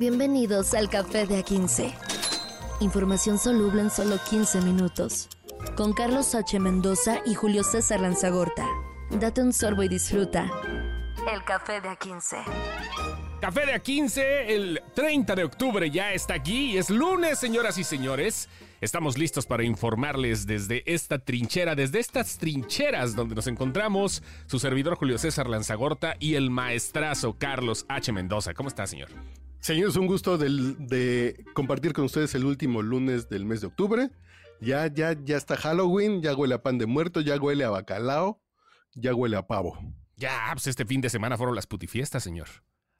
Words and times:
Bienvenidos 0.00 0.72
al 0.72 0.88
Café 0.88 1.26
de 1.26 1.44
A15. 1.44 1.92
Información 2.80 3.36
soluble 3.36 3.82
en 3.82 3.90
solo 3.90 4.16
15 4.30 4.62
minutos. 4.62 5.28
Con 5.76 5.92
Carlos 5.92 6.34
H. 6.34 6.58
Mendoza 6.58 7.18
y 7.26 7.34
Julio 7.34 7.62
César 7.62 8.00
Lanzagorta. 8.00 8.66
Date 9.10 9.42
un 9.42 9.52
sorbo 9.52 9.82
y 9.82 9.88
disfruta. 9.88 10.50
El 11.30 11.44
Café 11.44 11.82
de 11.82 11.90
A15. 11.90 12.44
Café 13.42 13.66
de 13.66 13.74
A15, 13.74 14.22
el 14.48 14.82
30 14.94 15.34
de 15.34 15.44
octubre 15.44 15.90
ya 15.90 16.14
está 16.14 16.32
aquí 16.32 16.78
es 16.78 16.88
lunes, 16.88 17.38
señoras 17.38 17.76
y 17.76 17.84
señores. 17.84 18.48
Estamos 18.80 19.18
listos 19.18 19.44
para 19.44 19.64
informarles 19.64 20.46
desde 20.46 20.82
esta 20.90 21.18
trinchera, 21.18 21.74
desde 21.74 22.00
estas 22.00 22.38
trincheras 22.38 23.14
donde 23.14 23.34
nos 23.34 23.48
encontramos, 23.48 24.22
su 24.46 24.58
servidor 24.58 24.96
Julio 24.96 25.18
César 25.18 25.46
Lanzagorta 25.46 26.16
y 26.18 26.36
el 26.36 26.48
maestrazo 26.48 27.36
Carlos 27.36 27.84
H. 27.90 28.12
Mendoza. 28.12 28.54
¿Cómo 28.54 28.70
está, 28.70 28.86
señor? 28.86 29.10
Señores, 29.60 29.96
un 29.96 30.06
gusto 30.06 30.38
de 30.38 31.44
compartir 31.54 31.92
con 31.92 32.04
ustedes 32.06 32.34
el 32.34 32.44
último 32.44 32.82
lunes 32.82 33.28
del 33.28 33.44
mes 33.44 33.60
de 33.60 33.66
octubre. 33.66 34.10
Ya, 34.60 34.86
ya, 34.86 35.16
ya 35.24 35.36
está 35.36 35.56
Halloween, 35.56 36.22
ya 36.22 36.34
huele 36.34 36.54
a 36.54 36.62
pan 36.62 36.78
de 36.78 36.86
muerto, 36.86 37.20
ya 37.20 37.36
huele 37.36 37.64
a 37.64 37.70
bacalao, 37.70 38.42
ya 38.94 39.14
huele 39.14 39.36
a 39.36 39.46
pavo. 39.46 39.78
Ya, 40.16 40.50
pues 40.52 40.66
este 40.66 40.84
fin 40.84 41.00
de 41.00 41.08
semana 41.08 41.36
fueron 41.38 41.54
las 41.54 41.66
putifiestas, 41.66 42.22
señor. 42.22 42.48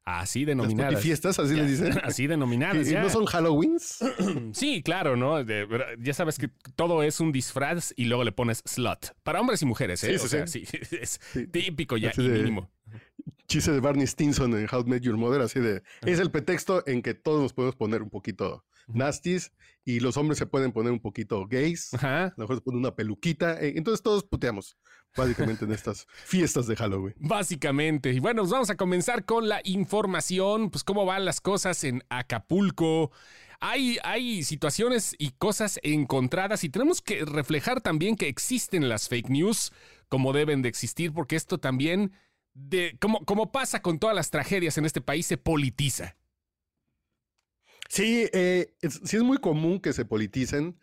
Así 0.04 0.44
denominadas. 0.44 0.94
¿Las 0.94 1.02
fiestas? 1.02 1.38
Así 1.38 1.54
les 1.54 1.68
dicen. 1.68 2.00
Así 2.02 2.26
denominadas. 2.26 2.90
¿Y 2.90 2.94
no 2.94 3.10
son 3.10 3.26
Halloweens? 3.26 3.98
sí, 4.52 4.82
claro, 4.82 5.16
¿no? 5.16 5.42
ya 5.98 6.14
sabes 6.14 6.38
que 6.38 6.48
todo 6.74 7.02
es 7.02 7.20
un 7.20 7.32
disfraz 7.32 7.92
y 7.96 8.06
luego 8.06 8.24
le 8.24 8.32
pones 8.32 8.62
slot. 8.64 9.14
Para 9.22 9.40
hombres 9.40 9.60
y 9.62 9.66
mujeres, 9.66 10.02
¿eh? 10.04 10.18
Sí, 10.18 10.24
o 10.24 10.28
sea, 10.28 10.46
sí, 10.46 10.64
es 10.90 11.20
típico 11.52 11.96
ya 11.96 12.12
y 12.16 12.20
mínimo. 12.20 12.70
Chiste 13.50 13.72
de 13.72 13.80
Barney 13.80 14.06
Stinson 14.06 14.56
en 14.56 14.68
How 14.70 14.84
to 14.84 14.88
Met 14.88 15.02
Your 15.02 15.16
Mother, 15.16 15.40
así 15.40 15.58
de. 15.58 15.82
Es 16.02 16.20
el 16.20 16.30
pretexto 16.30 16.86
en 16.86 17.02
que 17.02 17.14
todos 17.14 17.42
nos 17.42 17.52
podemos 17.52 17.74
poner 17.74 18.00
un 18.00 18.08
poquito 18.08 18.64
nasties 18.86 19.50
y 19.84 19.98
los 19.98 20.16
hombres 20.16 20.38
se 20.38 20.46
pueden 20.46 20.70
poner 20.70 20.92
un 20.92 21.00
poquito 21.00 21.48
gays. 21.48 21.92
Ajá. 21.94 22.26
A 22.26 22.34
lo 22.36 22.44
mejor 22.44 22.56
se 22.58 22.62
pone 22.62 22.78
una 22.78 22.94
peluquita. 22.94 23.60
Eh, 23.60 23.72
entonces 23.74 24.04
todos 24.04 24.22
puteamos, 24.22 24.76
básicamente, 25.16 25.64
en 25.64 25.72
estas 25.72 26.06
fiestas 26.24 26.68
de 26.68 26.76
Halloween. 26.76 27.16
Básicamente. 27.18 28.12
Y 28.12 28.20
bueno, 28.20 28.46
vamos 28.46 28.70
a 28.70 28.76
comenzar 28.76 29.24
con 29.24 29.48
la 29.48 29.60
información. 29.64 30.70
Pues 30.70 30.84
cómo 30.84 31.04
van 31.04 31.24
las 31.24 31.40
cosas 31.40 31.82
en 31.82 32.04
Acapulco. 32.08 33.10
Hay, 33.58 33.98
hay 34.04 34.44
situaciones 34.44 35.16
y 35.18 35.32
cosas 35.32 35.80
encontradas 35.82 36.62
y 36.62 36.68
tenemos 36.68 37.02
que 37.02 37.24
reflejar 37.24 37.80
también 37.80 38.14
que 38.14 38.28
existen 38.28 38.88
las 38.88 39.08
fake 39.08 39.28
news 39.28 39.72
como 40.08 40.32
deben 40.32 40.62
de 40.62 40.68
existir, 40.68 41.12
porque 41.12 41.36
esto 41.36 41.58
también, 41.58 42.12
de, 42.54 42.96
como, 43.00 43.24
como 43.24 43.52
pasa 43.52 43.82
con 43.82 43.98
todas 43.98 44.16
las 44.16 44.30
tragedias 44.30 44.78
en 44.78 44.84
este 44.84 45.00
país, 45.00 45.26
se 45.26 45.36
politiza. 45.36 46.16
Sí, 47.88 48.28
eh, 48.32 48.74
sí 48.82 49.16
es 49.16 49.22
muy 49.22 49.38
común 49.38 49.80
que 49.80 49.92
se 49.92 50.04
politicen, 50.04 50.78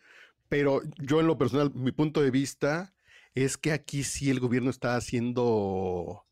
pero 0.48 0.82
yo 0.98 1.20
en 1.20 1.26
lo 1.26 1.38
personal, 1.38 1.72
mi 1.74 1.92
punto 1.92 2.22
de 2.22 2.30
vista 2.30 2.94
es 3.34 3.56
que 3.56 3.72
aquí 3.72 4.04
sí 4.04 4.30
el 4.30 4.40
gobierno 4.40 4.70
está 4.70 4.96
haciendo... 4.96 6.24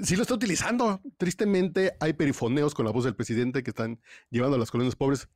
Sí 0.00 0.16
lo 0.16 0.22
está 0.22 0.34
utilizando. 0.34 1.00
Tristemente 1.18 1.96
hay 2.00 2.14
perifoneos 2.14 2.74
con 2.74 2.84
la 2.84 2.90
voz 2.90 3.04
del 3.04 3.14
presidente 3.14 3.62
que 3.62 3.70
están 3.70 4.00
llevando 4.28 4.56
a 4.56 4.58
las 4.58 4.70
colonias 4.70 4.96
pobres 4.96 5.28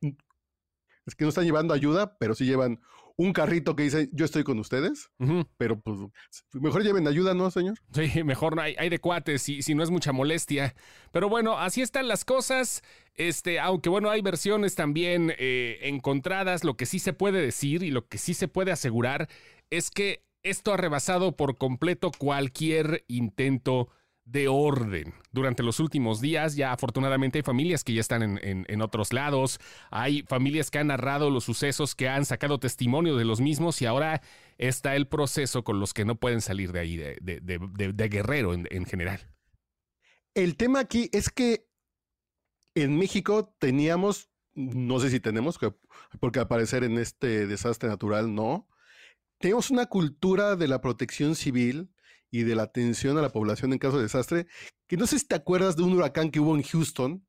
es 1.09 1.15
que 1.15 1.25
no 1.25 1.29
están 1.29 1.45
llevando 1.45 1.73
ayuda, 1.73 2.17
pero 2.17 2.35
sí 2.35 2.45
llevan 2.45 2.79
un 3.17 3.33
carrito 3.33 3.75
que 3.75 3.83
dice 3.83 4.09
yo 4.13 4.23
estoy 4.23 4.43
con 4.43 4.59
ustedes, 4.59 5.11
pero 5.57 5.81
pues 5.81 5.97
mejor 6.53 6.83
lleven 6.83 7.05
ayuda, 7.05 7.33
¿no, 7.33 7.51
señor? 7.51 7.77
Sí, 7.91 8.23
mejor 8.23 8.55
no 8.55 8.61
hay, 8.61 8.75
hay 8.79 8.87
de 8.87 8.99
cuates, 8.99 9.41
si, 9.41 9.61
si 9.61 9.75
no 9.75 9.83
es 9.83 9.89
mucha 9.89 10.13
molestia. 10.13 10.73
Pero 11.11 11.27
bueno, 11.27 11.57
así 11.57 11.81
están 11.81 12.07
las 12.07 12.23
cosas. 12.23 12.81
Este, 13.15 13.59
aunque 13.59 13.89
bueno, 13.89 14.09
hay 14.09 14.21
versiones 14.21 14.75
también 14.75 15.33
eh, 15.37 15.79
encontradas, 15.81 16.63
lo 16.63 16.77
que 16.77 16.85
sí 16.85 16.99
se 16.99 17.11
puede 17.11 17.41
decir 17.41 17.83
y 17.83 17.91
lo 17.91 18.07
que 18.07 18.17
sí 18.17 18.33
se 18.33 18.47
puede 18.47 18.71
asegurar 18.71 19.27
es 19.69 19.91
que 19.91 20.23
esto 20.41 20.73
ha 20.73 20.77
rebasado 20.77 21.35
por 21.35 21.57
completo 21.57 22.11
cualquier 22.17 23.03
intento 23.09 23.89
de 24.31 24.47
orden. 24.47 25.13
Durante 25.31 25.63
los 25.63 25.79
últimos 25.79 26.21
días 26.21 26.55
ya 26.55 26.71
afortunadamente 26.71 27.39
hay 27.39 27.43
familias 27.43 27.83
que 27.83 27.93
ya 27.93 28.01
están 28.01 28.39
en, 28.41 28.81
otros 28.81 29.11
lados, 29.11 29.59
hay 29.89 30.23
familias 30.23 30.69
que 30.69 30.79
han 30.79 30.87
narrado 30.87 31.29
los 31.29 31.43
sucesos, 31.43 31.95
que 31.95 32.07
han 32.07 32.25
sacado 32.25 32.59
testimonio 32.59 33.15
de 33.15 33.25
los 33.25 33.41
mismos 33.41 33.81
y 33.81 33.85
ahora 33.85 34.21
está 34.57 34.95
el 34.95 35.07
proceso 35.07 35.63
con 35.63 35.79
los 35.79 35.93
que 35.93 36.05
no 36.05 36.15
pueden 36.15 36.41
salir 36.41 36.71
de 36.71 36.79
ahí, 36.79 36.97
de, 36.97 38.09
guerrero 38.09 38.53
en, 38.53 38.67
en 38.69 38.85
general. 38.85 39.27
El 40.35 40.55
tema 40.57 40.79
aquí 40.79 41.09
es 41.11 41.29
que 41.29 41.65
en 42.75 42.97
México 42.97 43.55
teníamos, 43.57 44.29
no 44.53 44.99
sé 44.99 45.09
si 45.09 45.19
tenemos, 45.19 45.59
porque 46.19 46.39
al 46.39 46.47
parecer 46.47 46.83
en 46.83 46.99
este 46.99 47.47
desastre 47.47 47.89
natural 47.89 48.33
no, 48.33 48.67
tenemos 49.39 49.71
una 49.71 49.87
cultura 49.87 50.55
de 50.55 50.67
la 50.67 50.81
protección 50.81 51.35
civil 51.35 51.89
y 52.31 52.43
de 52.43 52.55
la 52.55 52.63
atención 52.63 53.17
a 53.17 53.21
la 53.21 53.29
población 53.29 53.73
en 53.73 53.79
caso 53.79 53.97
de 53.97 54.03
desastre, 54.03 54.47
que 54.87 54.97
no 54.97 55.07
sé 55.07 55.19
si 55.19 55.27
te 55.27 55.35
acuerdas 55.35 55.75
de 55.75 55.83
un 55.83 55.93
huracán 55.93 56.31
que 56.31 56.39
hubo 56.39 56.55
en 56.55 56.63
Houston 56.63 57.25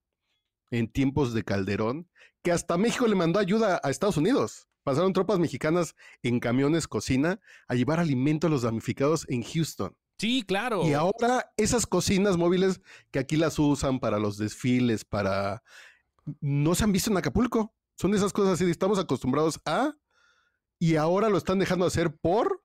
en 0.70 0.90
tiempos 0.90 1.34
de 1.34 1.44
Calderón, 1.44 2.08
que 2.42 2.52
hasta 2.52 2.78
México 2.78 3.06
le 3.06 3.16
mandó 3.16 3.38
ayuda 3.38 3.80
a 3.82 3.90
Estados 3.90 4.16
Unidos. 4.16 4.68
Pasaron 4.82 5.12
tropas 5.12 5.38
mexicanas 5.38 5.94
en 6.22 6.40
camiones 6.40 6.88
cocina 6.88 7.40
a 7.68 7.74
llevar 7.74 8.00
alimento 8.00 8.46
a 8.46 8.50
los 8.50 8.62
damnificados 8.62 9.28
en 9.28 9.42
Houston. 9.42 9.94
Sí, 10.18 10.42
claro. 10.46 10.86
Y 10.86 10.94
ahora 10.94 11.52
esas 11.56 11.86
cocinas 11.86 12.36
móviles 12.36 12.80
que 13.10 13.18
aquí 13.18 13.36
las 13.36 13.58
usan 13.58 14.00
para 14.00 14.18
los 14.18 14.36
desfiles, 14.36 15.04
para... 15.04 15.62
No 16.40 16.74
se 16.74 16.84
han 16.84 16.92
visto 16.92 17.10
en 17.10 17.16
Acapulco. 17.16 17.74
Son 17.96 18.14
esas 18.14 18.32
cosas 18.32 18.54
así, 18.54 18.70
estamos 18.70 18.98
acostumbrados 18.98 19.60
a... 19.64 19.94
Y 20.78 20.96
ahora 20.96 21.28
lo 21.28 21.36
están 21.38 21.58
dejando 21.58 21.86
hacer 21.86 22.16
por... 22.16 22.62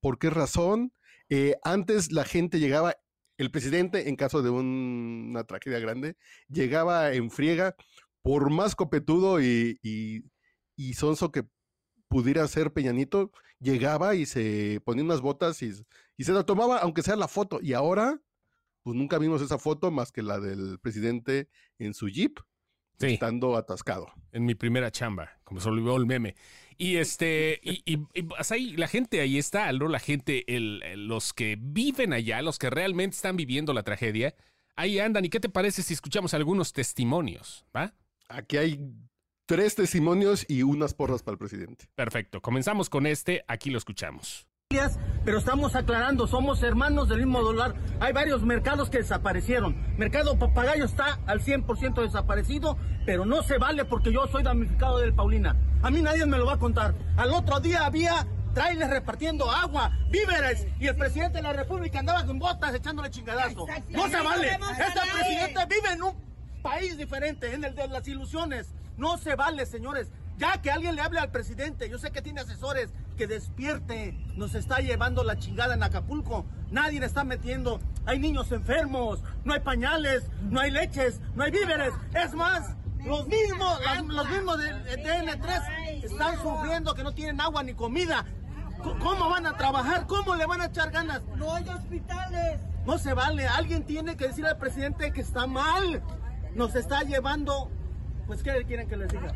¿Por 0.00 0.18
qué 0.18 0.30
razón? 0.30 0.94
Eh, 1.30 1.56
antes 1.62 2.12
la 2.12 2.24
gente 2.24 2.58
llegaba, 2.58 2.96
el 3.38 3.50
presidente, 3.50 4.08
en 4.08 4.16
caso 4.16 4.42
de 4.42 4.50
una 4.50 5.44
tragedia 5.44 5.78
grande, 5.78 6.16
llegaba 6.48 7.12
en 7.14 7.30
friega, 7.30 7.74
por 8.20 8.50
más 8.50 8.76
copetudo 8.76 9.40
y, 9.40 9.78
y, 10.76 10.92
sonso 10.94 11.32
que 11.32 11.44
pudiera 12.08 12.46
ser 12.48 12.72
Peñanito, 12.72 13.32
llegaba 13.60 14.14
y 14.14 14.26
se 14.26 14.82
ponía 14.84 15.04
unas 15.04 15.22
botas 15.22 15.62
y, 15.62 15.72
y 16.18 16.24
se 16.24 16.32
la 16.32 16.44
tomaba, 16.44 16.78
aunque 16.78 17.02
sea 17.02 17.16
la 17.16 17.28
foto. 17.28 17.60
Y 17.62 17.72
ahora, 17.72 18.20
pues 18.82 18.96
nunca 18.96 19.18
vimos 19.18 19.40
esa 19.40 19.58
foto 19.58 19.90
más 19.90 20.12
que 20.12 20.22
la 20.22 20.38
del 20.40 20.78
presidente 20.80 21.48
en 21.78 21.94
su 21.94 22.08
jeep 22.08 22.40
estando 22.98 23.56
atascado. 23.56 24.08
En 24.32 24.44
mi 24.44 24.54
primera 24.54 24.90
chamba, 24.90 25.30
como 25.44 25.60
se 25.60 25.68
olvidó 25.68 25.96
el 25.96 26.06
meme. 26.06 26.34
Y 26.80 26.96
este, 26.96 27.60
y, 27.62 27.82
y, 27.84 28.22
pues 28.22 28.50
ahí, 28.50 28.74
la 28.74 28.88
gente 28.88 29.20
ahí 29.20 29.36
está, 29.36 29.70
¿no? 29.70 29.86
La 29.86 29.98
gente, 29.98 30.56
el, 30.56 30.80
los 31.08 31.34
que 31.34 31.58
viven 31.60 32.14
allá, 32.14 32.40
los 32.40 32.58
que 32.58 32.70
realmente 32.70 33.16
están 33.16 33.36
viviendo 33.36 33.74
la 33.74 33.82
tragedia, 33.82 34.34
ahí 34.76 34.98
andan. 34.98 35.26
¿Y 35.26 35.28
qué 35.28 35.40
te 35.40 35.50
parece 35.50 35.82
si 35.82 35.92
escuchamos 35.92 36.32
algunos 36.32 36.72
testimonios? 36.72 37.66
¿Va? 37.76 37.92
Aquí 38.30 38.56
hay 38.56 38.80
tres 39.44 39.74
testimonios 39.74 40.46
y 40.48 40.62
unas 40.62 40.94
porras 40.94 41.22
para 41.22 41.34
el 41.34 41.38
presidente. 41.38 41.84
Perfecto. 41.94 42.40
Comenzamos 42.40 42.88
con 42.88 43.04
este, 43.04 43.44
aquí 43.46 43.68
lo 43.68 43.76
escuchamos 43.76 44.48
pero 45.24 45.38
estamos 45.38 45.74
aclarando, 45.74 46.28
somos 46.28 46.62
hermanos 46.62 47.08
del 47.08 47.18
mismo 47.18 47.42
dólar. 47.42 47.74
Hay 47.98 48.12
varios 48.12 48.44
mercados 48.44 48.88
que 48.88 48.98
desaparecieron. 48.98 49.76
Mercado 49.98 50.38
Papagayo 50.38 50.84
está 50.84 51.18
al 51.26 51.40
100% 51.40 52.00
desaparecido, 52.02 52.76
pero 53.04 53.26
no 53.26 53.42
se 53.42 53.58
vale 53.58 53.84
porque 53.84 54.12
yo 54.12 54.28
soy 54.28 54.44
damnificado 54.44 54.98
del 54.98 55.12
Paulina. 55.12 55.56
A 55.82 55.90
mí 55.90 56.02
nadie 56.02 56.26
me 56.26 56.36
lo 56.36 56.46
va 56.46 56.54
a 56.54 56.58
contar. 56.58 56.94
Al 57.16 57.32
otro 57.32 57.58
día 57.60 57.86
había 57.86 58.26
trailers 58.54 58.90
repartiendo 58.90 59.50
agua, 59.50 59.92
víveres, 60.10 60.66
y 60.78 60.88
el 60.88 60.96
presidente 60.96 61.38
de 61.38 61.42
la 61.42 61.52
República 61.52 62.00
andaba 62.00 62.24
con 62.26 62.38
botas 62.38 62.74
echándole 62.74 63.10
chingadazo. 63.10 63.66
No 63.88 64.08
se 64.08 64.20
vale. 64.20 64.50
Este 64.50 65.00
presidente 65.12 65.66
vive 65.68 65.92
en 65.92 66.02
un 66.02 66.14
país 66.62 66.98
diferente, 66.98 67.54
en 67.54 67.64
el 67.64 67.74
de 67.74 67.88
las 67.88 68.06
ilusiones. 68.08 68.74
No 68.96 69.16
se 69.16 69.34
vale, 69.34 69.64
señores. 69.66 70.08
Ya 70.36 70.60
que 70.62 70.70
alguien 70.70 70.94
le 70.96 71.02
hable 71.02 71.20
al 71.20 71.30
presidente, 71.30 71.88
yo 71.88 71.98
sé 71.98 72.12
que 72.12 72.22
tiene 72.22 72.40
asesores, 72.40 72.90
que 73.16 73.26
despierte. 73.26 74.12
Nos 74.36 74.54
está 74.54 74.80
llevando 74.80 75.22
la 75.22 75.38
chingada 75.38 75.74
en 75.74 75.82
Acapulco. 75.82 76.46
Nadie 76.70 77.00
le 77.00 77.06
está 77.06 77.24
metiendo. 77.24 77.80
Hay 78.06 78.18
niños 78.18 78.50
enfermos, 78.52 79.20
no 79.44 79.52
hay 79.52 79.60
pañales, 79.60 80.24
no 80.42 80.60
hay 80.60 80.70
leches, 80.70 81.20
no 81.34 81.44
hay 81.44 81.50
víveres. 81.50 81.92
Es 82.14 82.32
más, 82.34 82.74
los 83.04 83.26
mismos, 83.26 83.80
los 84.06 84.30
mismos 84.30 84.58
de, 84.58 85.02
DN3 85.02 86.04
están 86.04 86.40
sufriendo 86.42 86.94
que 86.94 87.02
no 87.02 87.12
tienen 87.12 87.40
agua 87.40 87.62
ni 87.62 87.74
comida. 87.74 88.24
¿Cómo 88.82 89.28
van 89.28 89.46
a 89.46 89.56
trabajar? 89.56 90.06
¿Cómo 90.06 90.36
le 90.36 90.46
van 90.46 90.62
a 90.62 90.66
echar 90.66 90.90
ganas? 90.90 91.22
No 91.36 91.54
hay 91.54 91.68
hospitales. 91.68 92.60
No 92.86 92.98
se 92.98 93.12
vale. 93.12 93.46
Alguien 93.46 93.84
tiene 93.84 94.16
que 94.16 94.28
decir 94.28 94.46
al 94.46 94.56
presidente 94.56 95.12
que 95.12 95.20
está 95.20 95.46
mal. 95.46 96.02
Nos 96.54 96.74
está 96.74 97.02
llevando 97.02 97.70
pues, 98.30 98.44
¿qué 98.44 98.64
quieren 98.64 98.86
que 98.86 98.96
les 98.96 99.08
diga? 99.08 99.32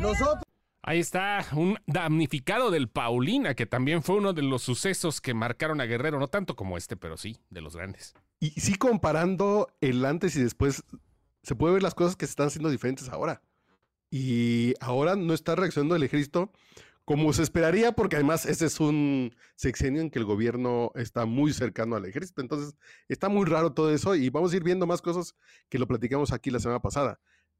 Nosotros. 0.00 0.42
Ahí 0.82 0.98
está, 0.98 1.44
un 1.52 1.76
damnificado 1.86 2.70
del 2.70 2.88
Paulina, 2.88 3.54
que 3.54 3.66
también 3.66 4.02
fue 4.02 4.16
uno 4.16 4.32
de 4.32 4.40
los 4.40 4.62
sucesos 4.62 5.20
que 5.20 5.34
marcaron 5.34 5.78
a 5.82 5.84
Guerrero, 5.84 6.18
no 6.18 6.28
tanto 6.28 6.56
como 6.56 6.78
este, 6.78 6.96
pero 6.96 7.18
sí, 7.18 7.36
de 7.50 7.60
los 7.60 7.76
grandes. 7.76 8.14
Y 8.38 8.58
sí 8.58 8.76
comparando 8.76 9.68
el 9.82 10.02
antes 10.06 10.36
y 10.36 10.42
después 10.42 10.84
se 11.42 11.54
puede 11.54 11.74
ver 11.74 11.82
las 11.82 11.94
cosas 11.94 12.16
que 12.16 12.26
se 12.26 12.30
están 12.30 12.48
haciendo 12.48 12.70
diferentes 12.70 13.08
ahora. 13.08 13.42
Y 14.10 14.74
ahora 14.80 15.16
no 15.16 15.34
está 15.34 15.54
reaccionando 15.54 15.96
el 15.96 16.02
ejército 16.02 16.52
como 17.04 17.32
se 17.32 17.42
esperaría, 17.42 17.90
porque 17.90 18.16
además 18.16 18.46
ese 18.46 18.66
es 18.66 18.78
un 18.78 19.34
sexenio 19.56 20.00
en 20.00 20.10
que 20.10 20.20
el 20.20 20.24
gobierno 20.24 20.92
está 20.94 21.26
muy 21.26 21.52
cercano 21.52 21.96
al 21.96 22.04
ejército. 22.04 22.40
Entonces, 22.40 22.76
está 23.08 23.28
muy 23.28 23.46
raro 23.46 23.72
todo 23.72 23.92
eso 23.92 24.14
y 24.14 24.30
vamos 24.30 24.52
a 24.52 24.56
ir 24.56 24.62
viendo 24.62 24.86
más 24.86 25.02
cosas 25.02 25.34
que 25.68 25.80
lo 25.80 25.88
platicamos 25.88 26.32
aquí 26.32 26.50
la 26.50 26.60
semana 26.60 26.80
pasada. 26.80 27.18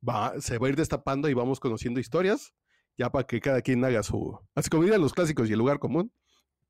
Va, 0.09 0.41
se 0.41 0.59
va 0.59 0.69
a 0.69 0.71
ir 0.71 0.77
destapando 0.77 1.29
y 1.29 1.35
vamos 1.35 1.59
conociendo 1.59 1.99
historias, 1.99 2.55
ya 2.97 3.11
para 3.11 3.27
que 3.27 3.41
cada 3.41 3.61
quien 3.61 3.85
haga 3.85 4.05
su, 4.05 4.39
así 4.55 4.71
como 4.71 4.85
dirían 4.85 5.01
los 5.01 5.13
clásicos 5.13 5.51
y 5.51 5.53
el 5.53 5.59
lugar 5.59 5.81
común, 5.81 6.13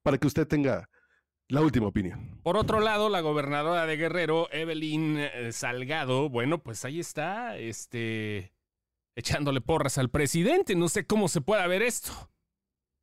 para 0.03 0.17
que 0.17 0.27
usted 0.27 0.47
tenga 0.47 0.89
la 1.51 1.61
última 1.61 1.89
opinión. 1.89 2.39
Por 2.43 2.57
otro 2.57 2.81
lado, 2.81 3.09
la 3.09 3.21
gobernadora 3.21 3.87
de 3.87 3.97
Guerrero, 3.97 4.49
Evelyn 4.53 5.19
eh, 5.19 5.53
Salgado, 5.53 6.29
bueno, 6.29 6.59
pues 6.59 6.85
ahí 6.85 7.01
está, 7.01 7.59
este, 7.59 8.53
echándole 9.17 9.61
porras 9.61 9.99
al 9.99 10.11
presidente. 10.11 10.75
No 10.77 10.89
sé 10.89 11.07
cómo 11.07 11.29
se 11.29 11.41
pueda 11.41 11.67
ver 11.67 11.83
esto. 11.83 12.13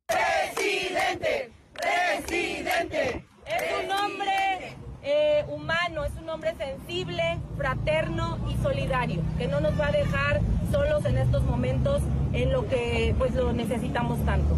Presidente, 0.06 1.52
presidente. 1.74 3.24
Es 3.46 3.84
un 3.84 3.90
hombre 3.90 4.76
eh, 5.02 5.44
humano, 5.48 6.04
es 6.04 6.12
un 6.16 6.28
hombre 6.30 6.54
sensible, 6.56 7.38
fraterno 7.56 8.38
y 8.50 8.62
solidario, 8.62 9.22
que 9.36 9.46
no 9.46 9.60
nos 9.60 9.78
va 9.78 9.88
a 9.88 9.92
dejar 9.92 10.40
solos 10.72 11.04
en 11.04 11.18
estos 11.18 11.44
momentos 11.44 12.02
en 12.32 12.52
lo 12.52 12.66
que 12.68 13.14
pues 13.18 13.34
lo 13.34 13.52
necesitamos 13.52 14.24
tanto. 14.24 14.56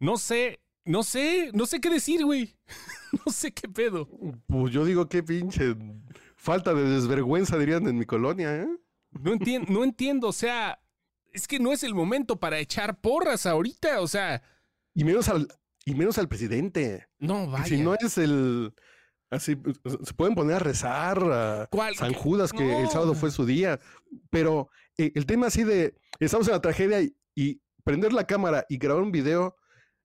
No 0.00 0.16
sé, 0.16 0.58
no 0.84 1.02
sé, 1.02 1.50
no 1.54 1.66
sé 1.66 1.80
qué 1.80 1.90
decir, 1.90 2.24
güey. 2.24 2.56
No 3.26 3.30
sé 3.30 3.52
qué 3.52 3.68
pedo. 3.68 4.08
Pues 4.46 4.72
yo 4.72 4.86
digo 4.86 5.06
qué 5.06 5.22
pinche 5.22 5.76
falta 6.34 6.72
de 6.72 6.82
desvergüenza 6.82 7.58
dirían 7.58 7.86
en 7.86 7.98
mi 7.98 8.06
colonia, 8.06 8.56
¿eh? 8.56 8.68
No 9.10 9.34
entiendo, 9.34 9.70
no 9.70 9.84
entiendo, 9.84 10.28
o 10.28 10.32
sea, 10.32 10.80
es 11.30 11.46
que 11.46 11.58
no 11.58 11.72
es 11.72 11.82
el 11.82 11.94
momento 11.94 12.40
para 12.40 12.58
echar 12.58 12.98
porras 13.02 13.44
ahorita, 13.44 14.00
o 14.00 14.08
sea, 14.08 14.42
Y 14.94 15.04
menos 15.04 15.28
al, 15.28 15.46
y 15.84 15.94
menos 15.94 16.16
al 16.16 16.26
presidente. 16.28 17.06
no 17.18 17.46
vaya. 17.48 17.66
Si 17.66 17.76
no 17.82 17.94
es 17.94 18.16
el. 18.16 18.72
Así, 19.30 19.56
se 20.04 20.14
pueden 20.14 20.34
poner 20.34 20.56
a 20.56 20.60
rezar 20.60 21.18
a 21.22 21.68
¿Cuál? 21.70 21.94
San 21.94 22.14
Judas, 22.14 22.50
que 22.50 22.80
el 22.80 22.88
sábado 22.88 23.14
fue 23.14 23.30
su 23.30 23.44
día. 23.44 23.78
Pero 24.30 24.70
eh, 24.96 25.12
el 25.14 25.26
tema 25.26 25.48
así 25.48 25.64
de. 25.64 25.94
Estamos 26.18 26.46
en 26.48 26.54
la 26.54 26.60
tragedia 26.62 27.02
y, 27.02 27.14
y 27.34 27.60
prender 27.84 28.14
la 28.14 28.26
cámara 28.26 28.64
y 28.70 28.78
grabar 28.78 29.02
un 29.02 29.12
video 29.12 29.56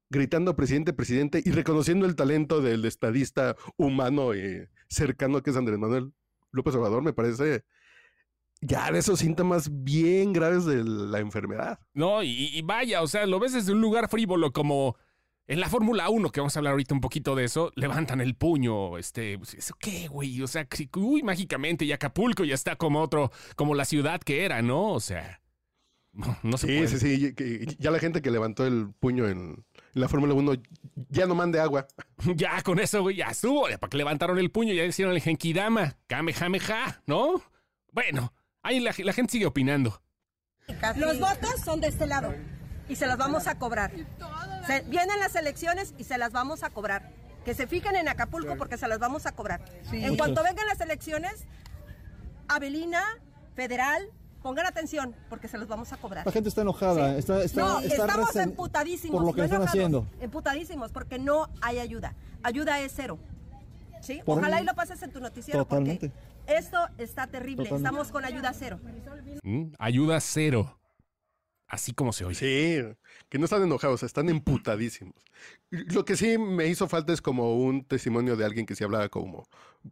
gritando 0.10 0.56
presidente, 0.56 0.94
presidente 0.94 1.42
y 1.44 1.52
reconociendo 1.52 2.06
el 2.06 2.16
talento 2.16 2.62
del 2.62 2.86
estadista 2.86 3.56
humano 3.76 4.34
y 4.36 4.68
cercano 4.90 5.42
que 5.42 5.50
es 5.50 5.58
Andrés 5.58 5.78
Manuel 5.80 6.14
López 6.52 6.76
Obrador, 6.76 7.04
me 7.04 7.14
parece. 7.14 7.64
Ya 8.62 8.92
de 8.92 9.00
esos 9.00 9.20
síntomas 9.20 9.70
bien 9.84 10.34
graves 10.34 10.66
de 10.66 10.84
la 10.84 11.20
enfermedad. 11.20 11.80
No, 11.94 12.24
y, 12.24 12.48
y 12.54 12.62
vaya, 12.64 13.04
o 13.04 13.08
sea, 13.08 13.28
lo 13.28 13.40
ves 13.40 13.54
desde 13.54 13.72
un 13.72 13.82
lugar 13.82 14.10
frívolo 14.10 14.52
como 14.52 14.98
en 15.46 15.60
la 15.60 15.70
Fórmula 15.70 16.10
1, 16.10 16.32
que 16.32 16.40
vamos 16.40 16.56
a 16.56 16.60
hablar 16.60 16.72
ahorita 16.72 16.96
un 16.96 17.00
poquito 17.02 17.36
de 17.36 17.44
eso, 17.46 17.72
levantan 17.76 18.20
el 18.20 18.36
puño, 18.36 18.98
este, 18.98 19.38
pues, 19.38 19.54
¿eso 19.54 19.76
qué, 19.80 20.08
güey? 20.08 20.42
O 20.42 20.48
sea, 20.48 20.68
uy, 20.96 21.22
mágicamente, 21.24 21.86
y 21.86 21.92
Acapulco 21.92 22.44
ya 22.44 22.56
está 22.56 22.76
como 22.76 23.02
otro, 23.02 23.32
como 23.56 23.76
la 23.76 23.86
ciudad 23.86 24.20
que 24.22 24.44
era, 24.44 24.62
¿no? 24.64 24.92
O 24.92 25.00
sea, 25.00 25.42
no, 26.12 26.36
no 26.44 26.58
se 26.58 26.68
Sí, 26.68 26.74
puede. 26.78 26.88
sí, 26.88 26.98
sí. 27.00 27.34
que 27.36 27.76
Ya 27.78 27.92
la 27.92 28.00
gente 28.00 28.22
que 28.24 28.32
levantó 28.32 28.66
el 28.66 28.90
puño 29.00 29.28
en 29.28 29.64
la 29.98 30.08
Fórmula 30.08 30.34
1 30.34 30.54
ya 31.10 31.26
no 31.26 31.36
mande 31.36 31.60
agua. 31.60 31.88
Ya 32.36 32.62
con 32.64 32.80
eso, 32.80 33.02
güey, 33.02 33.18
ya 33.18 33.28
estuvo. 33.28 33.70
Ya 33.70 33.78
para 33.78 33.90
que 33.90 33.98
levantaron 33.98 34.38
el 34.40 34.50
puño, 34.52 34.74
ya 34.74 34.84
hicieron 34.86 35.14
el 35.14 35.22
Genkidama, 35.22 35.96
Kamehameha, 36.08 37.02
¿no? 37.06 37.42
Bueno, 37.92 38.34
ahí 38.64 38.80
la, 38.80 38.94
la 38.98 39.14
gente 39.14 39.32
sigue 39.34 39.46
opinando. 39.46 40.02
Los 40.96 41.20
votos 41.20 41.62
son 41.64 41.80
de 41.82 41.88
este 41.88 42.06
lado 42.08 42.34
y 42.90 42.96
se 42.96 43.08
las 43.08 43.18
vamos 43.18 43.48
a 43.48 43.58
cobrar. 43.58 43.92
Se- 44.68 44.82
vienen 44.82 45.20
las 45.20 45.36
elecciones 45.36 45.94
y 45.98 46.04
se 46.04 46.18
las 46.18 46.32
vamos 46.32 46.64
a 46.64 46.70
cobrar. 46.70 47.12
Que 47.46 47.54
se 47.54 47.66
fijen 47.68 47.96
en 47.96 48.10
Acapulco 48.10 48.58
porque 48.58 48.78
se 48.78 48.88
las 48.90 49.00
vamos 49.00 49.26
a 49.26 49.32
cobrar. 49.32 49.62
En 49.94 50.18
cuanto 50.18 50.44
vengan 50.44 50.68
las 50.68 50.82
elecciones, 50.82 51.46
Avelina, 52.50 53.02
Federal, 53.56 54.10
pongan 54.48 54.66
atención 54.66 55.14
porque 55.30 55.50
se 55.50 55.58
los 55.58 55.68
vamos 55.68 55.92
a 55.92 55.98
cobrar. 55.98 56.26
La 56.26 56.32
gente 56.32 56.48
está 56.48 56.62
enojada, 56.62 57.18
está, 57.18 57.44
está, 57.44 57.60
no, 57.62 57.80
está 57.82 58.06
estamos 58.06 58.34
emputadísimos. 58.38 59.18
por 59.18 59.26
lo 59.28 59.34
que 59.34 59.40
no 59.42 59.44
están 59.44 59.62
enojados, 59.62 59.70
haciendo. 59.78 60.08
Emputadísimos 60.22 60.92
porque 60.94 61.20
no 61.20 61.50
hay 61.62 61.80
ayuda. 61.80 62.16
Ayuda 62.44 62.80
es 62.80 62.94
cero. 62.96 63.20
¿Sí? 64.02 64.22
Por- 64.24 64.40
Ojalá 64.40 64.62
y 64.62 64.64
lo 64.64 64.74
pases 64.74 65.02
en 65.04 65.12
tu 65.12 65.20
noticiero 65.20 65.66
Totalmente. 65.66 66.10
porque 66.12 66.58
esto 66.58 66.78
está 66.98 67.28
terrible. 67.28 67.66
Totalmente. 67.66 67.88
Estamos 67.88 68.12
con 68.14 68.24
ayuda 68.24 68.54
cero. 68.54 68.80
¿Mm? 69.44 69.74
Ayuda 69.80 70.22
cero. 70.22 70.80
Así 71.68 71.92
como 71.92 72.14
se 72.14 72.24
oye. 72.24 72.36
Sí, 72.36 72.98
que 73.28 73.38
no 73.40 73.44
están 73.44 73.62
enojados, 73.64 74.02
están 74.04 74.30
emputadísimos. 74.30 75.16
Lo 75.70 76.06
que 76.06 76.16
sí 76.16 76.38
me 76.38 76.68
hizo 76.68 76.88
falta 76.88 77.12
es 77.12 77.22
como 77.22 77.58
un 77.58 77.84
testimonio 77.84 78.38
de 78.38 78.46
alguien 78.46 78.66
que 78.66 78.76
sí 78.76 78.86
hablaba 78.86 79.10
como 79.10 79.44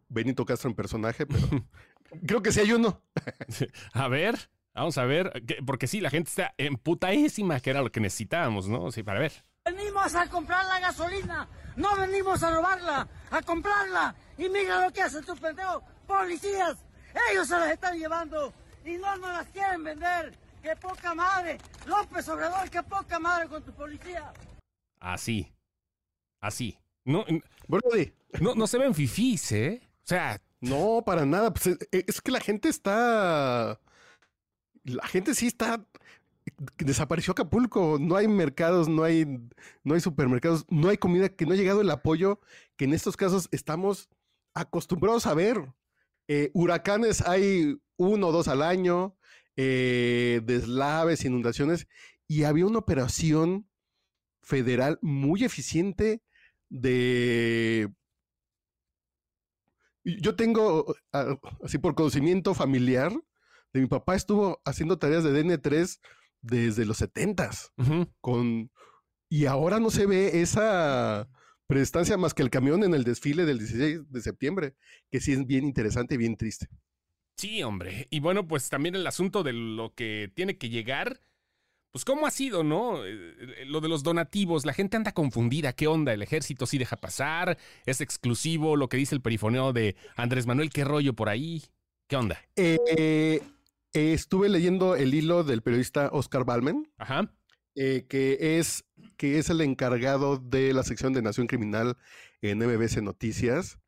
Benito 0.08 0.46
Castro 0.46 0.70
en 0.70 0.76
personaje, 0.76 1.26
pero 1.26 1.46
creo 2.26 2.42
que 2.42 2.52
sí 2.52 2.60
hay 2.60 2.72
uno. 2.72 3.00
A 3.92 4.08
ver, 4.08 4.36
vamos 4.74 4.98
a 4.98 5.04
ver, 5.04 5.32
que- 5.46 5.62
porque 5.64 5.86
sí, 5.86 6.00
la 6.00 6.10
gente 6.10 6.28
está 6.30 6.54
emputadísima, 6.58 7.60
que 7.60 7.70
era 7.70 7.82
lo 7.82 7.90
que 7.92 8.00
necesitábamos, 8.00 8.68
¿no? 8.68 8.90
Sí, 8.92 9.02
para 9.02 9.20
ver. 9.20 9.32
Venimos 9.64 10.14
a 10.14 10.28
comprar 10.28 10.64
la 10.66 10.78
gasolina, 10.80 11.48
no 11.76 11.96
venimos 11.96 12.42
a 12.42 12.50
robarla, 12.54 13.08
a 13.30 13.42
comprarla. 13.42 14.14
Y 14.38 14.48
mira 14.48 14.84
lo 14.86 14.92
que 14.92 15.02
hacen 15.02 15.24
tus 15.24 15.40
pendejos, 15.40 15.82
policías. 16.06 16.76
Ellos 17.32 17.48
se 17.48 17.58
las 17.58 17.70
están 17.72 17.98
llevando 17.98 18.52
y 18.84 18.92
no 18.96 19.16
nos 19.16 19.30
las 19.30 19.46
quieren 19.48 19.82
vender. 19.82 20.36
¡Qué 20.62 20.74
poca 20.76 21.14
madre! 21.14 21.58
López 21.86 22.28
Obrador, 22.28 22.68
qué 22.70 22.82
poca 22.82 23.18
madre 23.18 23.48
con 23.48 23.62
tu 23.62 23.72
policía. 23.72 24.32
Así. 25.00 25.52
Así. 26.40 26.76
No, 27.04 27.24
Brody, 27.68 28.12
no, 28.40 28.54
no 28.54 28.66
se 28.66 28.78
ven 28.78 28.94
fifís, 28.94 29.52
¿eh? 29.52 29.80
O 29.82 30.06
sea, 30.06 30.40
no, 30.60 31.02
para 31.04 31.26
nada. 31.26 31.52
pues, 31.52 31.66
eh, 31.66 32.04
es 32.06 32.20
que 32.20 32.30
la 32.30 32.40
gente 32.40 32.68
está. 32.68 33.80
La 34.84 35.06
gente 35.06 35.34
sí 35.34 35.46
está. 35.46 35.84
Desapareció 36.78 37.32
Acapulco. 37.32 37.98
No 38.00 38.16
hay 38.16 38.28
mercados, 38.28 38.88
no 38.88 39.02
hay, 39.02 39.26
no 39.84 39.94
hay 39.94 40.00
supermercados, 40.00 40.64
no 40.70 40.88
hay 40.88 40.96
comida, 40.98 41.28
que 41.28 41.46
no 41.46 41.52
ha 41.52 41.56
llegado 41.56 41.80
el 41.80 41.90
apoyo 41.90 42.40
que 42.76 42.84
en 42.84 42.94
estos 42.94 43.16
casos 43.16 43.48
estamos 43.50 44.08
acostumbrados 44.54 45.26
a 45.26 45.34
ver. 45.34 45.72
Eh, 46.28 46.50
huracanes 46.54 47.20
hay 47.22 47.78
uno 47.96 48.28
o 48.28 48.32
dos 48.32 48.48
al 48.48 48.62
año, 48.62 49.16
eh, 49.56 50.40
deslaves, 50.44 51.24
inundaciones, 51.24 51.86
y 52.26 52.44
había 52.44 52.66
una 52.66 52.78
operación 52.78 53.68
federal 54.42 54.98
muy 55.02 55.44
eficiente 55.44 56.22
de... 56.68 57.92
Yo 60.06 60.36
tengo, 60.36 60.94
así 61.62 61.78
por 61.78 61.96
conocimiento 61.96 62.54
familiar, 62.54 63.12
de 63.72 63.80
mi 63.80 63.86
papá 63.86 64.14
estuvo 64.14 64.62
haciendo 64.64 64.98
tareas 64.98 65.24
de 65.24 65.32
DN3 65.32 66.00
desde 66.42 66.86
los 66.86 67.00
70s, 67.00 67.72
ujú. 67.76 68.12
con... 68.20 68.70
Y 69.28 69.46
ahora 69.46 69.80
no 69.80 69.90
se 69.90 70.06
ve 70.06 70.40
esa 70.40 71.28
prestancia 71.66 72.16
más 72.16 72.34
que 72.34 72.42
el 72.42 72.50
camión 72.50 72.84
en 72.84 72.94
el 72.94 73.02
desfile 73.02 73.44
del 73.44 73.58
16 73.58 74.12
de 74.12 74.20
septiembre, 74.20 74.76
que 75.10 75.20
sí 75.20 75.32
es 75.32 75.44
bien 75.44 75.64
interesante 75.64 76.14
y 76.14 76.18
bien 76.18 76.36
triste. 76.36 76.68
sí, 77.36 77.64
hombre. 77.64 78.06
Y 78.10 78.20
bueno, 78.20 78.46
pues 78.46 78.68
también 78.68 78.94
el 78.94 79.06
asunto 79.06 79.42
de 79.42 79.52
lo 79.52 79.92
que 79.94 80.30
tiene 80.34 80.56
que 80.56 80.68
llegar. 80.68 81.20
Pues 81.96 82.04
cómo 82.04 82.26
ha 82.26 82.30
sido, 82.30 82.62
¿no? 82.62 83.06
Eh, 83.06 83.64
Lo 83.68 83.80
de 83.80 83.88
los 83.88 84.02
donativos, 84.02 84.66
la 84.66 84.74
gente 84.74 84.98
anda 84.98 85.12
confundida. 85.12 85.72
¿Qué 85.72 85.86
onda? 85.86 86.12
¿El 86.12 86.20
ejército 86.20 86.66
sí 86.66 86.76
deja 86.76 86.98
pasar? 86.98 87.56
¿Es 87.86 88.02
exclusivo 88.02 88.76
lo 88.76 88.90
que 88.90 88.98
dice 88.98 89.14
el 89.14 89.22
perifoneo 89.22 89.72
de 89.72 89.96
Andrés 90.14 90.46
Manuel? 90.46 90.68
¿Qué 90.68 90.84
rollo 90.84 91.14
por 91.14 91.30
ahí? 91.30 91.62
¿Qué 92.06 92.16
onda? 92.16 92.38
Eh, 92.54 92.76
eh, 92.98 93.40
estuve 93.94 94.50
leyendo 94.50 94.94
el 94.94 95.14
hilo 95.14 95.42
del 95.42 95.62
periodista 95.62 96.10
Oscar 96.12 96.44
Balmen, 96.44 96.86
Ajá. 96.98 97.32
eh, 97.76 98.04
que, 98.06 98.58
es, 98.58 98.84
que 99.16 99.38
es 99.38 99.48
el 99.48 99.62
encargado 99.62 100.36
de 100.36 100.74
la 100.74 100.82
sección 100.82 101.14
de 101.14 101.22
Nación 101.22 101.46
Criminal 101.46 101.96
en 102.42 102.58
MBC 102.58 103.00
Noticias. 103.00 103.78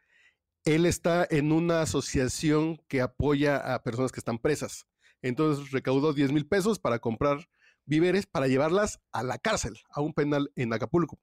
Él 0.64 0.86
está 0.86 1.26
en 1.28 1.52
una 1.52 1.82
asociación 1.82 2.80
que 2.88 3.02
apoya 3.02 3.74
a 3.74 3.82
personas 3.82 4.12
que 4.12 4.20
están 4.20 4.38
presas. 4.38 4.86
Entonces 5.20 5.72
recaudó 5.72 6.14
10 6.14 6.32
mil 6.32 6.46
pesos 6.46 6.78
para 6.78 7.00
comprar 7.00 7.46
víveres 7.88 8.26
para 8.26 8.47
llevarlas 8.49 9.00
a 9.12 9.23
la 9.23 9.38
cárcel, 9.38 9.75
a 9.90 10.02
un 10.02 10.12
penal 10.12 10.52
en 10.57 10.73
Acapulco. 10.73 11.18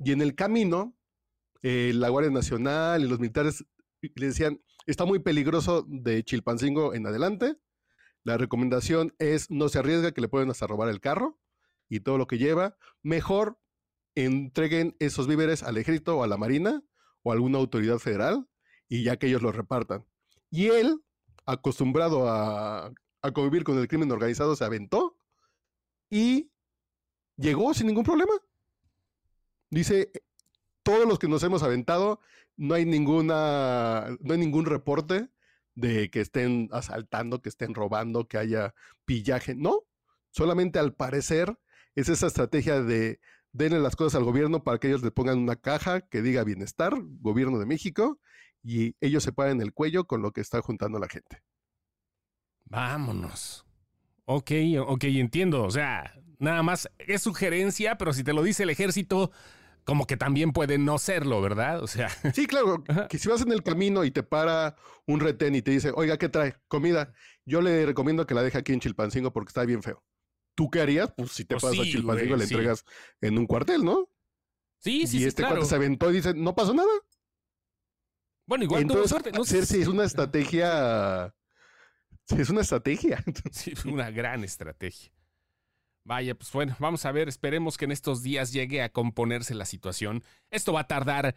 Y 0.00 0.12
en 0.12 0.20
el 0.20 0.34
camino, 0.34 0.96
eh, 1.62 1.92
la 1.94 2.08
Guardia 2.08 2.32
Nacional 2.32 3.04
y 3.04 3.08
los 3.08 3.20
militares 3.20 3.64
le 4.00 4.26
decían, 4.26 4.60
está 4.86 5.04
muy 5.04 5.20
peligroso 5.20 5.86
de 5.88 6.24
Chilpancingo 6.24 6.94
en 6.94 7.06
adelante. 7.06 7.56
La 8.24 8.36
recomendación 8.36 9.14
es 9.18 9.50
no 9.50 9.68
se 9.68 9.78
arriesga 9.78 10.12
que 10.12 10.20
le 10.20 10.28
pueden 10.28 10.50
hasta 10.50 10.66
robar 10.66 10.88
el 10.88 11.00
carro 11.00 11.38
y 11.88 12.00
todo 12.00 12.18
lo 12.18 12.26
que 12.26 12.38
lleva. 12.38 12.76
Mejor 13.02 13.60
entreguen 14.16 14.96
esos 14.98 15.28
víveres 15.28 15.62
al 15.62 15.76
ejército 15.76 16.18
o 16.18 16.24
a 16.24 16.26
la 16.26 16.36
marina 16.36 16.82
o 17.22 17.30
a 17.30 17.34
alguna 17.34 17.58
autoridad 17.58 17.98
federal 17.98 18.48
y 18.88 19.04
ya 19.04 19.16
que 19.16 19.28
ellos 19.28 19.42
los 19.42 19.54
repartan. 19.54 20.04
Y 20.50 20.66
él 20.66 21.02
acostumbrado 21.46 22.28
a, 22.28 22.92
a 23.22 23.30
convivir 23.32 23.62
con 23.62 23.78
el 23.78 23.86
crimen 23.86 24.10
organizado, 24.10 24.56
se 24.56 24.64
aventó 24.64 25.17
y 26.10 26.50
llegó 27.36 27.74
sin 27.74 27.86
ningún 27.86 28.04
problema. 28.04 28.32
Dice, 29.70 30.10
todos 30.82 31.06
los 31.06 31.18
que 31.18 31.28
nos 31.28 31.42
hemos 31.42 31.62
aventado, 31.62 32.20
no 32.56 32.74
hay 32.74 32.84
ninguna, 32.84 34.16
no 34.20 34.32
hay 34.32 34.38
ningún 34.38 34.66
reporte 34.66 35.28
de 35.74 36.10
que 36.10 36.20
estén 36.20 36.68
asaltando, 36.72 37.40
que 37.40 37.48
estén 37.48 37.74
robando, 37.74 38.26
que 38.26 38.38
haya 38.38 38.74
pillaje. 39.04 39.54
No, 39.54 39.84
solamente 40.30 40.78
al 40.78 40.94
parecer 40.94 41.58
es 41.94 42.08
esa 42.08 42.26
estrategia 42.26 42.82
de 42.82 43.20
denle 43.52 43.80
las 43.80 43.96
cosas 43.96 44.16
al 44.16 44.24
gobierno 44.24 44.64
para 44.64 44.78
que 44.78 44.88
ellos 44.88 45.02
le 45.02 45.10
pongan 45.10 45.38
una 45.38 45.56
caja 45.56 46.00
que 46.00 46.22
diga 46.22 46.44
bienestar, 46.44 46.94
gobierno 47.20 47.58
de 47.58 47.66
México, 47.66 48.20
y 48.62 48.96
ellos 49.00 49.22
se 49.22 49.32
paren 49.32 49.60
el 49.60 49.72
cuello 49.72 50.06
con 50.06 50.22
lo 50.22 50.32
que 50.32 50.40
está 50.40 50.60
juntando 50.60 50.98
la 50.98 51.08
gente. 51.08 51.42
Vámonos. 52.64 53.67
Ok, 54.30 54.50
ok, 54.86 55.04
entiendo. 55.04 55.64
O 55.64 55.70
sea, 55.70 56.12
nada 56.38 56.62
más 56.62 56.90
es 56.98 57.22
sugerencia, 57.22 57.96
pero 57.96 58.12
si 58.12 58.22
te 58.22 58.34
lo 58.34 58.42
dice 58.42 58.64
el 58.64 58.70
ejército, 58.70 59.30
como 59.84 60.06
que 60.06 60.18
también 60.18 60.52
puede 60.52 60.76
no 60.76 60.98
serlo, 60.98 61.40
¿verdad? 61.40 61.82
O 61.82 61.86
sea. 61.86 62.10
Sí, 62.34 62.46
claro, 62.46 62.84
que 63.08 63.16
si 63.18 63.26
vas 63.26 63.40
en 63.40 63.52
el 63.52 63.62
camino 63.62 64.04
y 64.04 64.10
te 64.10 64.22
para 64.22 64.76
un 65.06 65.20
retén 65.20 65.54
y 65.54 65.62
te 65.62 65.70
dice, 65.70 65.92
oiga, 65.94 66.18
¿qué 66.18 66.28
trae? 66.28 66.56
Comida. 66.68 67.14
Yo 67.46 67.62
le 67.62 67.86
recomiendo 67.86 68.26
que 68.26 68.34
la 68.34 68.42
deje 68.42 68.58
aquí 68.58 68.74
en 68.74 68.80
Chilpancingo 68.80 69.32
porque 69.32 69.48
está 69.48 69.64
bien 69.64 69.82
feo. 69.82 70.04
¿Tú 70.54 70.68
qué 70.68 70.82
harías? 70.82 71.10
Pues 71.16 71.32
si 71.32 71.46
te 71.46 71.54
Pues 71.54 71.62
pasas 71.62 71.76
sí, 71.76 71.88
a 71.88 71.92
Chilpancingo 71.92 72.28
güey, 72.34 72.40
le 72.40 72.46
sí. 72.46 72.52
entregas 72.52 72.84
en 73.22 73.38
un 73.38 73.46
cuartel, 73.46 73.82
¿no? 73.82 74.10
Sí, 74.80 75.06
sí, 75.06 75.16
y 75.16 75.20
sí, 75.20 75.26
este 75.26 75.40
claro. 75.40 75.54
cuate 75.54 75.70
se 75.70 75.74
aventó 75.74 76.10
y 76.10 76.16
dice, 76.16 76.34
no 76.34 76.54
pasó 76.54 76.74
nada. 76.74 76.90
Bueno, 78.46 78.64
igual 78.64 78.82
tuvo 78.82 78.92
Entonces, 78.92 79.10
suerte. 79.10 79.32
No 79.32 79.44
sé 79.46 79.60
es 79.60 79.88
una 79.88 80.04
estrategia. 80.04 81.34
Es 82.36 82.50
una 82.50 82.60
estrategia. 82.60 83.22
Sí, 83.52 83.72
una 83.86 84.10
gran 84.10 84.44
estrategia. 84.44 85.10
Vaya, 86.04 86.34
pues 86.34 86.50
bueno, 86.52 86.74
vamos 86.78 87.04
a 87.04 87.12
ver, 87.12 87.28
esperemos 87.28 87.76
que 87.76 87.84
en 87.84 87.92
estos 87.92 88.22
días 88.22 88.52
llegue 88.52 88.82
a 88.82 88.88
componerse 88.88 89.54
la 89.54 89.66
situación. 89.66 90.22
Esto 90.50 90.72
va 90.72 90.80
a 90.80 90.86
tardar, 90.86 91.34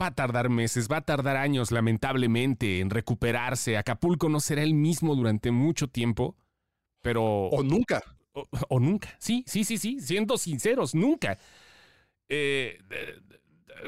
va 0.00 0.06
a 0.06 0.14
tardar 0.14 0.48
meses, 0.48 0.88
va 0.90 0.98
a 0.98 1.04
tardar 1.04 1.36
años, 1.36 1.70
lamentablemente, 1.70 2.80
en 2.80 2.88
recuperarse. 2.88 3.76
Acapulco 3.76 4.28
no 4.28 4.40
será 4.40 4.62
el 4.62 4.72
mismo 4.72 5.14
durante 5.14 5.50
mucho 5.50 5.88
tiempo, 5.88 6.36
pero... 7.02 7.22
O 7.48 7.62
nunca. 7.62 8.02
o, 8.32 8.46
o 8.68 8.80
nunca. 8.80 9.14
Sí, 9.18 9.44
sí, 9.46 9.62
sí, 9.64 9.76
sí, 9.76 10.00
siendo 10.00 10.38
sinceros, 10.38 10.94
nunca. 10.94 11.38
Eh, 12.28 12.78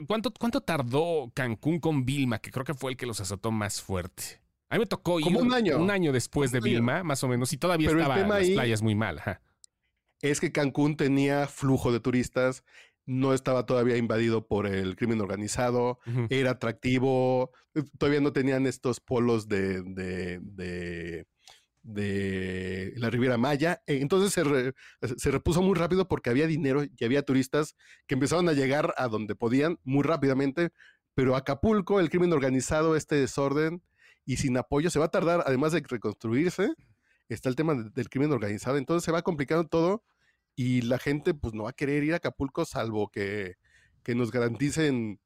¿cuánto, 0.07 0.33
¿Cuánto 0.33 0.61
tardó 0.61 1.31
Cancún 1.35 1.81
con 1.81 2.05
Vilma? 2.05 2.39
Que 2.41 2.51
creo 2.51 2.65
que 2.65 2.75
fue 2.75 2.91
el 2.91 2.97
que 2.97 3.07
los 3.07 3.21
azotó 3.21 3.51
más 3.51 3.81
fuerte. 3.81 4.41
A 4.69 4.75
mí 4.75 4.81
me 4.81 4.87
tocó 4.87 5.21
ir 5.21 5.25
Como 5.25 5.41
un 5.41 5.53
año. 5.55 5.79
un 5.79 5.91
año 5.91 6.13
después 6.13 6.51
de. 6.53 6.61
Vilma, 6.61 7.03
más 7.05 7.23
o 7.23 7.29
menos, 7.29 7.53
y 7.53 7.57
todavía 7.57 7.89
Pero 7.89 7.99
el 7.99 8.03
estaba 8.03 8.21
tema 8.21 8.35
las 8.39 8.49
ahí- 8.49 8.55
playas 8.55 8.83
muy 8.83 8.95
mal. 8.95 9.19
ajá. 9.19 9.41
Es 10.23 10.41
que 10.41 10.51
Cancún 10.51 10.97
tenía 10.97 11.47
flujo 11.47 11.93
de 11.93 12.01
turistas, 12.01 12.65
no 13.05 13.33
estaba 13.35 13.67
todavía 13.67 13.97
invadido 13.97 14.47
por 14.49 14.67
el 14.67 14.97
crimen 14.97 15.21
organizado, 15.21 15.99
era 16.31 16.53
atractivo, 16.53 17.53
eh, 17.75 17.83
todavía 17.99 18.21
no 18.21 18.33
tenían 18.33 18.67
estos 18.67 18.99
polos 18.99 19.47
de, 19.47 19.83
de, 19.83 20.41
de, 20.43 21.27
de 21.83 22.93
la 22.97 23.11
Riviera 23.11 23.37
Maya. 23.39 23.83
eh, 23.87 23.99
Entonces 24.01 24.33
se, 24.33 24.43
re- 24.43 24.73
se 25.17 25.31
repuso 25.31 25.63
muy 25.63 25.75
rápido 25.77 26.09
porque 26.09 26.31
había 26.31 26.47
dinero 26.47 26.83
y 26.85 27.05
había 27.05 27.23
turistas 27.23 27.77
que 28.07 28.15
empezaron 28.15 28.49
a 28.49 28.53
llegar 28.55 28.95
a 28.97 29.07
donde 29.09 29.35
podían 29.37 29.79
muy 29.85 30.03
rápidamente, 30.03 30.71
pero 31.15 31.37
Acapulco, 31.37 32.01
el 32.01 32.11
crimen 32.11 32.33
organizado, 32.33 32.97
este 32.97 33.15
desorden 33.17 33.83
y 34.27 34.37
sin 34.37 34.59
apoyo, 34.59 34.91
se 34.91 34.99
va 34.99 35.07
a 35.07 35.11
tardar, 35.11 35.43
además 35.47 35.73
de 35.73 35.83
reconstruirse, 35.89 36.75
está 37.29 37.49
el 37.49 37.57
tema 37.57 37.75
de- 37.75 37.91
del 37.91 38.11
crimen 38.11 38.33
organizado, 38.33 38.77
entonces 38.77 39.05
se 39.05 39.13
va 39.13 39.23
complicando 39.23 39.67
todo 39.67 40.05
y 40.55 40.83
la 40.83 40.99
gente 40.99 41.33
pues 41.33 41.55
no 41.55 41.63
va 41.65 41.71
a 41.71 41.75
querer 41.75 42.05
ir 42.05 42.13
a 42.13 42.17
Acapulco 42.17 42.65
salvo 42.65 43.09
que, 43.09 43.55
que 44.03 44.15
nos 44.15 44.31
garanticen 44.31 45.21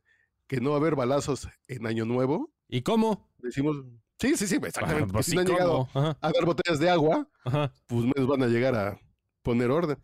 que 0.46 0.60
no 0.60 0.70
va 0.70 0.76
a 0.76 0.80
haber 0.80 0.94
balazos 0.96 1.48
en 1.68 1.86
Año 1.86 2.04
Nuevo. 2.04 2.50
¿Y 2.68 2.82
cómo? 2.82 3.28
Decimos, 3.38 3.76
sí, 4.18 4.36
sí, 4.36 4.46
sí, 4.46 4.56
exactamente. 4.56 5.10
Ah, 5.10 5.12
pues 5.12 5.26
si 5.26 5.34
no 5.34 5.40
han 5.40 5.46
¿cómo? 5.46 5.58
llegado 5.58 5.88
Ajá, 5.94 6.18
a 6.20 6.32
dar 6.32 6.44
botellas 6.44 6.78
de 6.78 6.90
agua, 6.90 7.28
ajá. 7.44 7.72
pues 7.86 8.04
menos 8.04 8.26
van 8.26 8.42
a 8.42 8.46
llegar 8.48 8.74
a 8.74 8.98
poner 9.42 9.70
orden. 9.70 9.98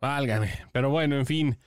Válgame. 0.00 0.50
Pero 0.72 0.90
bueno, 0.90 1.16
en 1.16 1.26
fin. 1.26 1.58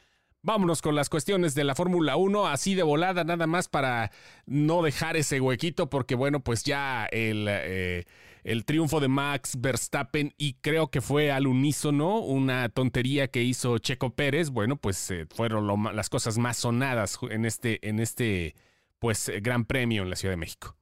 Vámonos 0.48 0.82
con 0.82 0.96
las 0.96 1.10
cuestiones 1.10 1.56
de 1.56 1.66
la 1.66 1.75
Fórmula 1.75 2.16
1, 2.16 2.48
así 2.48 2.74
de 2.74 2.82
volada, 2.82 3.25
nada 3.25 3.48
más 3.48 3.68
para 3.68 4.12
no 4.46 4.82
dejar 4.82 5.18
ese 5.18 5.42
huequito, 5.42 5.89
porque 5.89 6.16
bueno, 6.16 6.39
pues 6.39 6.63
ya 6.63 7.06
el, 7.08 7.48
eh, 7.50 8.06
el 8.46 8.63
triunfo 8.63 9.01
de 9.01 9.10
Max 9.10 9.60
Verstappen 9.60 10.34
y 10.38 10.54
creo 10.62 10.89
que 10.89 11.01
fue 11.01 11.34
al 11.34 11.48
unísono 11.48 12.20
una 12.20 12.70
tontería 12.70 13.27
que 13.27 13.44
hizo 13.44 13.77
Checo 13.80 14.12
Pérez, 14.16 14.50
bueno, 14.50 14.77
pues 14.77 15.12
eh, 15.12 15.25
fueron 15.36 15.68
las 15.94 16.08
cosas 16.10 16.38
más 16.38 16.56
sonadas 16.56 17.20
en 17.30 17.44
este, 17.44 17.86
en 17.86 18.00
este 18.00 18.56
pues 19.00 19.27
eh, 19.27 19.42
gran 19.42 19.66
premio 19.66 20.04
en 20.04 20.10
la 20.10 20.16
Ciudad 20.16 20.32
de 20.32 20.38
México. 20.38 20.77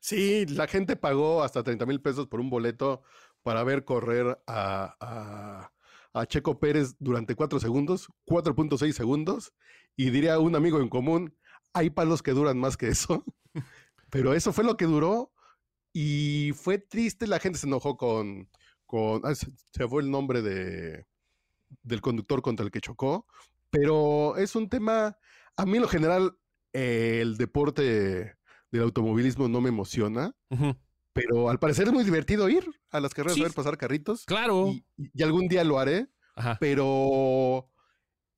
Sí, 0.00 0.46
la 0.46 0.66
gente 0.66 0.96
pagó 0.96 1.44
hasta 1.44 1.62
30 1.62 1.86
mil 1.86 2.00
pesos 2.00 2.26
por 2.26 2.40
un 2.40 2.50
boleto 2.50 3.02
para 3.44 3.62
ver 3.62 3.84
correr 3.84 4.36
a- 4.48 5.70
a 6.16 6.26
Checo 6.26 6.58
Pérez 6.58 6.96
durante 6.98 7.34
4 7.34 7.60
segundos, 7.60 8.08
4.6 8.26 8.92
segundos, 8.92 9.52
y 9.96 10.10
diría 10.10 10.38
un 10.38 10.56
amigo 10.56 10.80
en 10.80 10.88
común, 10.88 11.36
hay 11.74 11.90
palos 11.90 12.22
que 12.22 12.30
duran 12.32 12.58
más 12.58 12.78
que 12.78 12.88
eso, 12.88 13.22
pero 14.10 14.32
eso 14.32 14.52
fue 14.52 14.64
lo 14.64 14.78
que 14.78 14.86
duró 14.86 15.30
y 15.92 16.52
fue 16.54 16.78
triste, 16.78 17.26
la 17.26 17.38
gente 17.38 17.58
se 17.58 17.66
enojó 17.66 17.98
con, 17.98 18.48
con 18.86 19.20
ah, 19.24 19.34
se, 19.34 19.50
fue 19.88 20.02
el 20.02 20.10
nombre 20.10 20.40
de, 20.40 21.04
del 21.82 22.00
conductor 22.00 22.40
contra 22.40 22.64
el 22.64 22.72
que 22.72 22.80
chocó, 22.80 23.26
pero 23.68 24.36
es 24.38 24.56
un 24.56 24.70
tema, 24.70 25.18
a 25.56 25.66
mí 25.66 25.76
en 25.76 25.82
lo 25.82 25.88
general, 25.88 26.38
eh, 26.72 27.18
el 27.20 27.36
deporte 27.36 28.36
del 28.70 28.82
automovilismo 28.82 29.48
no 29.48 29.60
me 29.60 29.68
emociona. 29.68 30.34
Pero 31.16 31.48
al 31.48 31.58
parecer 31.58 31.86
es 31.86 31.92
muy 31.92 32.04
divertido 32.04 32.48
ir 32.48 32.64
a 32.90 33.00
las 33.00 33.14
carreras 33.14 33.34
Sí. 33.36 33.40
a 33.40 33.44
ver 33.44 33.52
pasar 33.54 33.76
carritos. 33.78 34.24
Claro. 34.26 34.68
Y, 34.68 34.84
y 35.14 35.22
algún 35.22 35.48
día 35.48 35.64
lo 35.64 35.78
haré, 35.78 36.08
Ajá. 36.34 36.58
pero 36.60 37.68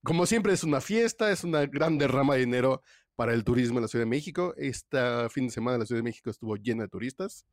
como 0.04 0.24
siempre 0.26 0.52
es 0.52 0.62
una 0.64 0.80
fiesta, 0.80 1.30
es 1.32 1.42
una 1.44 1.66
gran 1.66 1.98
derrama 1.98 2.34
de 2.34 2.40
dinero 2.40 2.82
para 3.16 3.34
el 3.34 3.42
turismo 3.42 3.78
en 3.78 3.82
la 3.82 3.88
Ciudad 3.88 4.04
de 4.04 4.10
México. 4.10 4.54
Este 4.56 4.98
fin 5.30 5.46
de 5.46 5.50
semana 5.52 5.78
la 5.78 5.86
Ciudad 5.86 5.98
de 5.98 6.04
México 6.04 6.30
estuvo 6.30 6.56
llena 6.56 6.84
de 6.84 6.88
turistas. 6.88 7.44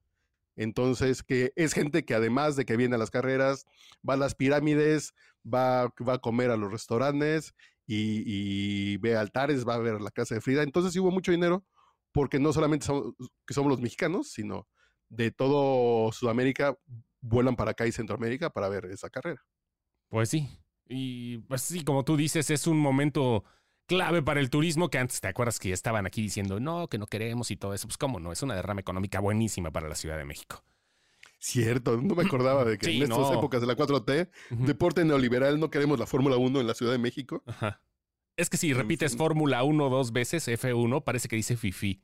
Entonces, 0.55 1.23
que 1.23 1.51
es 1.55 1.73
gente 1.73 2.05
que 2.05 2.13
además 2.13 2.55
de 2.55 2.63
que 2.65 2.77
viene 2.77 2.95
a 2.95 2.97
las 2.99 3.11
carreras, 3.11 3.65
va 4.07 4.13
a 4.13 4.17
las 4.17 4.35
pirámides, 4.35 5.13
va, 5.43 5.87
va 6.07 6.13
a 6.13 6.19
comer 6.19 6.49
a 6.51 6.55
los 6.57 6.71
restaurantes 6.71 7.53
y, 7.87 8.23
y 8.25 8.97
ve 8.97 9.17
altares, 9.17 9.67
va 9.67 9.73
a 9.73 9.79
ver 9.79 9.99
la 9.99 10.11
casa 10.11 10.35
de 10.35 10.41
Frida. 10.41 10.63
Entonces 10.63 10.93
sí 10.93 10.99
hubo 10.99 11.11
mucho 11.11 11.31
dinero 11.31 11.65
porque 12.13 12.39
no 12.39 12.53
solamente 12.53 12.85
somos, 12.85 13.13
que 13.45 13.53
somos 13.53 13.69
los 13.69 13.81
mexicanos, 13.81 14.29
sino 14.31 14.67
de 15.09 15.31
todo 15.31 16.11
Sudamérica 16.11 16.77
vuelan 17.21 17.55
para 17.55 17.71
acá 17.71 17.87
y 17.87 17.91
Centroamérica 17.91 18.49
para 18.49 18.69
ver 18.69 18.85
esa 18.85 19.09
carrera. 19.09 19.43
Pues 20.09 20.29
sí. 20.29 20.47
Y 20.87 21.39
pues 21.39 21.61
sí, 21.61 21.83
como 21.83 22.03
tú 22.05 22.15
dices, 22.17 22.49
es 22.51 22.67
un 22.67 22.77
momento 22.77 23.43
clave 23.87 24.21
para 24.21 24.39
el 24.39 24.49
turismo 24.49 24.89
que 24.89 24.97
antes 24.99 25.21
te 25.21 25.27
acuerdas 25.27 25.59
que 25.59 25.71
estaban 25.71 26.05
aquí 26.05 26.21
diciendo 26.21 26.59
no, 26.59 26.87
que 26.87 26.97
no 26.97 27.07
queremos 27.07 27.49
y 27.51 27.55
todo 27.57 27.73
eso. 27.73 27.87
Pues 27.87 27.97
cómo 27.97 28.19
no, 28.19 28.31
es 28.31 28.41
una 28.43 28.55
derrama 28.55 28.81
económica 28.81 29.19
buenísima 29.19 29.71
para 29.71 29.87
la 29.89 29.95
Ciudad 29.95 30.17
de 30.17 30.25
México. 30.25 30.63
Cierto, 31.39 31.97
no 32.01 32.15
me 32.15 32.23
acordaba 32.25 32.63
de 32.65 32.77
que 32.77 32.85
Sí, 32.87 32.97
en 32.97 33.03
estas 33.03 33.17
no. 33.31 33.33
épocas 33.33 33.61
de 33.61 33.67
la 33.67 33.75
4T, 33.75 34.29
Ujú. 34.51 34.65
deporte 34.65 35.03
neoliberal, 35.05 35.59
no 35.59 35.69
queremos 35.69 35.99
la 35.99 36.05
Fórmula 36.05 36.37
1 36.37 36.61
en 36.61 36.67
la 36.67 36.73
Ciudad 36.73 36.91
de 36.91 36.97
México. 36.99 37.43
Ajá. 37.45 37.81
Es 38.37 38.49
que 38.49 38.57
si 38.57 38.73
repites 38.73 39.11
fin. 39.13 39.19
Fórmula 39.19 39.63
1 39.63 39.89
dos 39.89 40.11
veces, 40.11 40.47
F1, 40.47 41.03
parece 41.03 41.27
que 41.27 41.35
dice 41.35 41.55
Fifi. 41.55 42.01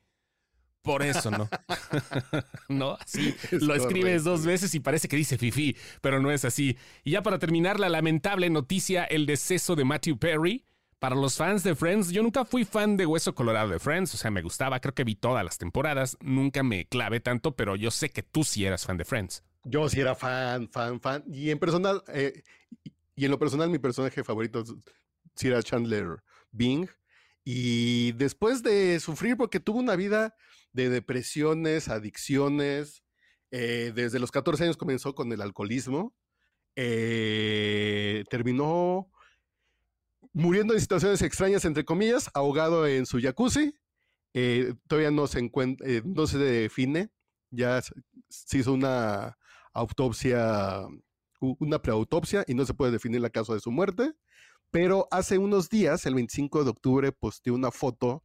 Por 0.82 1.02
eso, 1.02 1.30
¿no? 1.30 1.48
no, 2.68 2.96
así 3.00 3.34
Es 3.52 3.62
lo 3.62 3.74
escribes 3.74 4.24
dos 4.24 4.44
veces 4.44 4.74
y 4.74 4.80
parece 4.80 5.08
que 5.08 5.16
dice 5.16 5.38
Fifi, 5.38 5.76
pero 6.00 6.20
no 6.20 6.30
es 6.30 6.44
así. 6.44 6.76
Y 7.04 7.12
ya 7.12 7.22
para 7.22 7.38
terminar, 7.38 7.78
la 7.78 7.88
lamentable 7.88 8.50
noticia, 8.50 9.04
el 9.04 9.26
deceso 9.26 9.76
de 9.76 9.84
Matthew 9.84 10.18
Perry. 10.18 10.64
Para 10.98 11.16
los 11.16 11.36
fans 11.36 11.64
de 11.64 11.74
Friends, 11.74 12.10
yo 12.12 12.22
nunca 12.22 12.44
fui 12.44 12.64
fan 12.64 12.96
de 12.96 13.06
Hueso 13.06 13.34
Colorado 13.34 13.70
de 13.70 13.80
Friends, 13.80 14.14
o 14.14 14.16
sea, 14.16 14.30
me 14.30 14.40
gustaba, 14.40 14.78
creo 14.78 14.94
que 14.94 15.02
vi 15.02 15.16
todas 15.16 15.44
las 15.44 15.58
temporadas, 15.58 16.16
nunca 16.20 16.62
me 16.62 16.86
clavé 16.86 17.18
tanto, 17.18 17.56
pero 17.56 17.74
yo 17.74 17.90
sé 17.90 18.10
que 18.10 18.22
tú 18.22 18.44
sí 18.44 18.64
eras 18.64 18.86
fan 18.86 18.98
de 18.98 19.04
Friends. 19.04 19.42
Yo 19.64 19.88
sí 19.88 20.00
era 20.00 20.14
fan, 20.14 20.68
fan, 20.68 21.00
fan. 21.00 21.24
Y 21.26 21.50
en 21.50 21.58
personal, 21.58 22.04
eh, 22.06 22.44
y- 23.16 23.24
en 23.24 23.32
lo 23.32 23.38
personal, 23.40 23.68
mi 23.68 23.80
personaje 23.80 24.22
favorito 24.22 24.60
es- 24.60 24.74
sí 25.34 25.48
era 25.48 25.60
Chandler 25.60 26.22
Bing. 26.52 26.86
Y 27.44 28.12
después 28.12 28.62
de 28.62 29.00
sufrir, 29.00 29.36
porque 29.36 29.58
tuvo 29.58 29.80
una 29.80 29.96
vida 29.96 30.36
de 30.72 30.88
depresiones, 30.90 31.88
adicciones, 31.88 33.02
eh, 33.50 33.92
desde 33.94 34.18
los 34.18 34.30
14 34.30 34.64
años 34.64 34.76
comenzó 34.76 35.14
con 35.14 35.32
el 35.32 35.42
alcoholismo, 35.42 36.14
eh, 36.76 38.24
terminó 38.30 39.10
muriendo 40.32 40.74
en 40.74 40.80
situaciones 40.80 41.22
extrañas, 41.22 41.64
entre 41.64 41.84
comillas, 41.84 42.30
ahogado 42.34 42.86
en 42.86 43.06
su 43.06 43.20
jacuzzi. 43.20 43.74
eh, 44.34 44.74
todavía 44.86 45.10
no 45.10 45.26
se, 45.26 45.40
eh, 45.84 46.02
no 46.04 46.26
se 46.26 46.38
define 46.38 47.10
ya 47.52 47.80
se 48.28 48.58
hizo 48.58 48.72
una 48.72 49.36
autopsia, 49.72 50.86
una 51.40 51.80
preautopsia 51.80 52.44
y 52.46 52.54
no 52.54 52.64
se 52.64 52.74
puede 52.74 52.92
definir 52.92 53.20
la 53.20 53.30
causa 53.30 53.54
de 53.54 53.60
su 53.60 53.70
muerte. 53.70 54.14
Pero 54.70 55.06
hace 55.10 55.38
unos 55.38 55.68
días, 55.68 56.06
el 56.06 56.14
25 56.14 56.64
de 56.64 56.70
octubre, 56.70 57.12
posteó 57.12 57.54
una 57.54 57.70
foto 57.70 58.24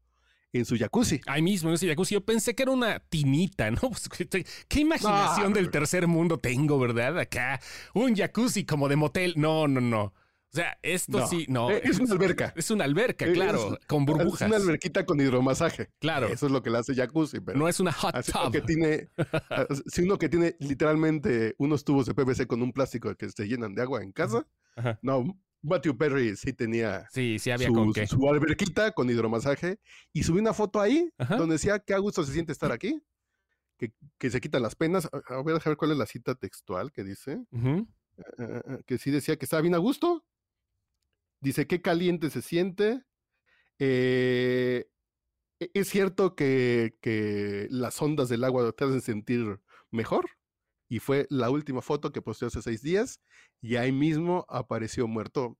en 0.54 0.66
su 0.66 0.78
jacuzzi. 0.78 1.22
Ahí 1.26 1.42
mismo, 1.42 1.70
en 1.70 1.76
ese 1.76 1.88
jacuzzi. 1.88 2.16
Yo 2.16 2.26
pensé 2.26 2.56
que 2.56 2.64
era 2.64 2.72
una 2.72 3.00
tinita, 3.00 3.72
¿no? 3.72 3.80
Pues, 3.90 4.46
¿Qué 4.68 4.80
imaginación 4.80 5.54
del 5.54 5.70
tercer 5.72 6.08
mundo 6.08 6.38
tengo, 6.38 6.80
verdad? 6.80 7.20
Acá, 7.20 7.60
un 7.94 8.16
jacuzzi 8.16 8.66
como 8.66 8.88
de 8.88 8.96
motel. 8.96 9.34
No, 9.36 9.68
no, 9.68 9.82
no. 9.82 10.14
O 10.54 10.56
sea, 10.56 10.78
esto 10.82 11.28
sí, 11.28 11.46
no. 11.50 11.70
Eh, 11.70 11.82
es 11.84 12.00
una 12.00 12.14
alberca. 12.14 12.54
Es 12.56 12.72
una 12.72 12.86
alberca, 12.86 13.32
claro, 13.32 13.78
con 13.86 14.06
burbujas. 14.06 14.42
Es 14.42 14.48
una 14.48 14.58
alberquita 14.58 15.06
con 15.06 15.20
hidromasaje. 15.20 15.90
Claro. 16.00 16.28
Eso 16.28 16.46
es 16.46 16.52
lo 16.52 16.64
que 16.64 16.70
le 16.70 16.78
hace 16.78 16.96
jacuzzi. 16.96 17.42
Pero 17.42 17.60
no 17.60 17.68
es 17.68 17.80
una 17.80 17.92
hot 17.92 18.16
tub. 18.26 18.52
Que 18.52 18.62
tiene, 18.62 19.10
si 19.88 20.04
uno 20.04 20.18
que 20.18 20.30
tiene 20.30 20.56
literalmente 20.60 21.56
unos 21.58 21.84
tubos 21.84 22.06
de 22.06 22.14
PVC 22.14 22.48
con 22.48 22.62
un 22.62 22.72
plástico 22.72 23.14
que 23.16 23.30
se 23.30 23.48
llenan 23.48 23.76
de 23.76 23.82
agua 23.82 24.02
en 24.02 24.12
casa, 24.12 24.48
no, 25.02 25.38
Matthew 25.62 25.98
Perry 25.98 26.36
sí 26.36 26.54
tenía 26.54 27.08
sí, 27.12 27.40
sí 27.40 27.52
había 27.52 27.68
su, 27.68 27.74
con 27.74 27.92
qué. 27.92 28.08
su 28.08 28.30
alberquita 28.30 28.92
con 28.92 29.10
hidromasaje 29.10 29.80
y 30.14 30.24
subí 30.24 30.40
una 30.40 30.54
foto 30.54 30.80
ahí 30.80 31.12
donde 31.18 31.56
decía 31.56 31.80
que 31.80 31.94
a 31.94 31.98
gusto 31.98 32.24
se 32.24 32.32
siente 32.32 32.52
estar 32.52 32.72
aquí, 32.72 33.02
que, 33.78 33.92
que 34.18 34.30
se 34.30 34.40
quitan 34.40 34.62
las 34.62 34.76
penas. 34.76 35.10
A 35.12 35.42
ver, 35.44 35.60
a 35.64 35.70
ver 35.70 35.78
cuál 35.78 35.92
es 35.92 35.98
la 35.98 36.06
cita 36.06 36.36
textual 36.36 36.92
que 36.92 37.04
dice. 37.04 37.44
Ah, 37.54 38.24
ah, 38.40 38.62
ah, 38.68 38.78
que 38.86 38.98
sí 38.98 39.12
decía 39.12 39.38
que 39.38 39.46
estaba 39.46 39.62
bien 39.62 39.76
a 39.76 39.80
gusto. 39.80 40.26
Dice, 41.40 41.68
qué 41.68 41.82
caliente 41.82 42.30
se 42.30 42.42
siente. 42.42 43.04
Eh, 43.80 44.90
e, 45.60 45.72
es 45.74 45.90
cierto 45.90 46.36
que, 46.36 47.68
las 47.70 48.02
ondas 48.02 48.30
del 48.30 48.44
agua 48.44 48.72
te 48.72 48.86
hacen 48.86 49.02
sentir 49.02 49.60
mejor 49.92 50.30
y 50.90 51.00
fue 51.00 51.28
la 51.30 51.50
última 51.50 51.82
foto 51.82 52.12
que 52.12 52.22
posteó 52.22 52.48
hace 52.48 52.62
seis 52.62 52.82
días 52.82 53.22
y 53.62 53.76
ahí 53.76 53.92
mismo 53.92 54.46
apareció 54.50 55.08
muerto 55.08 55.58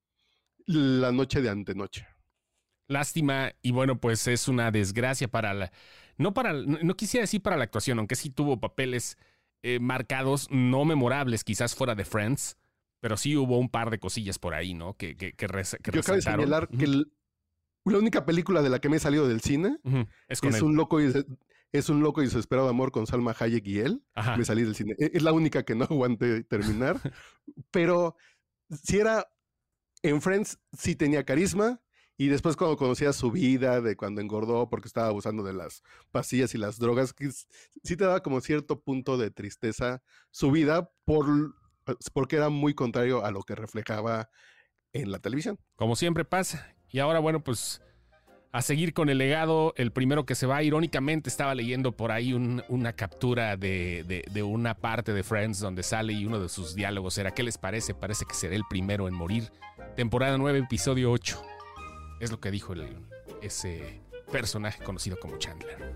la 0.66 1.12
noche 1.12 1.42
de 1.42 1.50
antenoche. 1.50 2.08
Lástima 2.88 3.54
y 3.62 3.72
bueno, 3.72 4.00
pues 4.00 4.28
es 4.28 4.48
una 4.48 4.72
desgracia 4.72 5.28
para 5.28 5.54
la... 5.54 5.72
No 6.18 6.34
para... 6.34 6.54
No 6.54 6.96
quisiera 6.96 7.24
decir 7.24 7.42
para 7.42 7.58
la 7.58 7.66
actuación, 7.66 8.00
aunque 8.00 8.16
sí 8.16 8.30
tuvo 8.30 8.60
papeles 8.60 9.18
eh, 9.62 9.80
marcados, 9.80 10.48
no 10.50 10.86
memorables, 10.86 11.44
quizás 11.44 11.76
fuera 11.76 11.96
de 11.96 12.06
Friends, 12.06 12.58
pero 13.00 13.18
sí 13.18 13.36
hubo 13.36 13.58
un 13.58 13.70
par 13.70 13.90
de 13.90 14.00
cosillas 14.00 14.40
por 14.40 14.54
ahí, 14.54 14.74
¿no? 14.74 14.96
Que, 14.96 15.16
que, 15.16 15.34
que, 15.34 15.48
Yo 15.92 16.04
cabe 16.04 16.22
señalar 16.22 16.68
que 16.70 16.88
la 16.88 17.98
única 17.98 18.26
película 18.26 18.62
de 18.62 18.70
la 18.70 18.80
que 18.80 18.90
me 18.90 18.98
he 18.98 19.00
salido 19.00 19.28
del 19.28 19.42
cine 19.42 19.78
es, 20.28 20.44
es 20.44 20.62
un 20.62 20.76
loco 20.76 21.02
y 21.02 21.12
es 21.72 21.90
un 21.90 22.02
loco 22.02 22.22
y 22.22 22.26
desesperado 22.26 22.70
amor 22.70 22.92
con 22.92 23.08
Salma 23.08 23.36
Hayek 23.38 23.66
y 23.68 23.80
él. 23.80 24.04
Me 24.38 24.46
salí 24.46 24.64
del 24.64 24.76
cine. 24.76 24.96
E-, 25.00 25.12
es 25.14 25.24
la 25.24 25.34
única 25.34 25.64
que 25.64 25.76
no 25.76 25.86
aguanté 25.90 26.44
terminar. 26.44 27.00
pero 27.72 28.16
si 28.70 29.00
era 29.00 29.28
en 30.02 30.22
Friends, 30.22 30.60
sí 30.78 30.96
tenía 30.96 31.26
carisma. 31.26 31.82
Y 32.20 32.30
después 32.30 32.56
cuando 32.56 32.78
conocía 32.78 33.14
su 33.14 33.32
vida, 33.32 33.80
de 33.80 33.96
cuando 33.96 34.22
engordó 34.22 34.70
porque 34.70 34.88
estaba 34.88 35.08
abusando 35.08 35.44
de 35.44 35.54
las 35.54 35.84
pastillas 36.10 36.56
y 36.56 36.58
las 36.58 36.80
drogas, 36.80 37.14
sí 37.84 37.96
te 37.96 38.06
daba 38.06 38.24
como 38.24 38.42
cierto 38.42 38.82
punto 38.82 39.18
de 39.18 39.30
tristeza 39.30 40.02
su 40.32 40.50
vida 40.50 40.92
por, 41.06 41.28
porque 42.14 42.38
era 42.38 42.50
muy 42.50 42.74
contrario 42.74 43.26
a 43.26 43.32
lo 43.32 43.42
que 43.44 43.56
reflejaba 43.56 44.30
en 44.94 45.12
la 45.12 45.20
televisión. 45.20 45.60
Como 45.76 45.96
siempre 45.96 46.26
pasa. 46.26 46.76
Y 46.90 47.00
ahora, 47.00 47.20
bueno, 47.20 47.44
pues 47.44 47.82
a 48.52 48.62
seguir 48.62 48.94
con 48.94 49.10
el 49.10 49.18
legado. 49.18 49.74
El 49.78 49.92
primero 49.92 50.26
que 50.26 50.36
se 50.36 50.48
va, 50.48 50.64
irónicamente, 50.64 51.30
estaba 51.30 51.54
leyendo 51.56 51.92
por 51.96 52.12
ahí 52.12 52.34
una 52.34 52.94
captura 52.94 53.58
de, 53.58 54.44
una 54.44 54.76
parte 54.76 55.14
de 55.14 55.24
Friends 55.24 55.60
donde 55.60 55.84
sale 55.84 56.14
y 56.14 56.26
uno 56.26 56.40
de 56.40 56.50
sus 56.50 56.76
diálogos 56.76 57.18
era, 57.18 57.32
¿qué 57.32 57.44
les 57.44 57.58
parece? 57.58 57.94
Parece 57.94 58.26
que 58.26 58.34
será 58.34 58.56
el 58.56 58.64
primero 58.70 59.08
en 59.08 59.14
morir. 59.14 59.52
Temporada 59.96 60.38
9, 60.38 60.60
episodio 60.60 61.12
8. 61.12 61.42
Es 62.20 62.32
lo 62.32 62.40
que 62.40 62.52
dijo 62.52 62.74
ese 63.42 64.02
personaje 64.32 64.84
conocido 64.84 65.18
como 65.20 65.38
Chandler. 65.38 65.96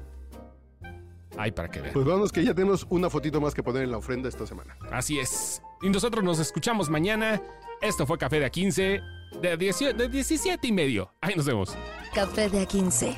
Ay, 1.38 1.52
para 1.52 1.70
que 1.70 1.82
vean. 1.82 1.94
Pues 1.94 2.06
vamos 2.06 2.32
que 2.32 2.44
ya 2.44 2.54
tenemos 2.54 2.86
una 2.90 3.10
fotito 3.10 3.40
más 3.40 3.54
que 3.56 3.64
poner 3.64 3.84
en 3.84 3.92
la 3.92 3.98
ofrenda 3.98 4.30
esta 4.30 4.46
semana. 4.46 4.78
Así 4.92 5.18
es. 5.18 5.62
Y 5.82 5.90
nosotros 5.90 6.24
nos 6.24 6.40
escuchamos 6.40 6.90
mañana. 6.90 7.42
Esto 7.82 8.06
fue 8.06 8.18
Café 8.18 8.40
de 8.40 8.52
A15 8.52 9.02
de, 9.42 10.10
17 10.10 10.68
y 10.68 10.72
medio. 10.72 11.14
Ahí 11.22 11.36
nos 11.36 11.46
vemos. 11.46 11.76
Café 12.14 12.50
de 12.50 12.68
A15. 12.68 13.18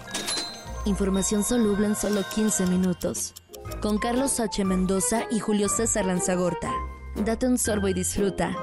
Información 0.85 1.43
soluble 1.43 1.87
en 1.87 1.95
solo 1.95 2.23
15 2.33 2.67
minutos. 2.67 3.33
Con 3.81 3.97
Carlos 3.97 4.39
H. 4.39 4.63
Mendoza 4.63 5.23
y 5.31 5.39
Julio 5.39 5.69
César 5.69 6.05
Lanzagorta. 6.05 6.71
Date 7.15 7.47
un 7.47 7.57
sorbo 7.57 7.87
y 7.87 7.93
disfruta. 7.93 8.55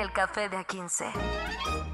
El 0.00 0.12
café 0.12 0.48
de 0.48 0.56
A15. 0.58 1.85